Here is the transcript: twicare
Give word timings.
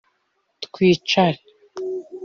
twicare 0.67 1.39